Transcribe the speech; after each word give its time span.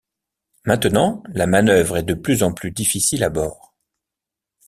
Maintenant, 0.65 1.21
la 1.29 1.45
manœuvre 1.45 1.97
est 1.97 2.01
de 2.03 2.15
plus 2.15 2.41
en 2.41 2.51
plus 2.55 2.71
difficile 2.71 3.23
à 3.23 3.29
bord. 3.29 3.75